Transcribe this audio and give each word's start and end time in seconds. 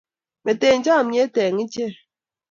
Mitei 0.43 0.77
chomnyet 0.85 1.35
eng 1.43 1.61
ichei 1.63 1.93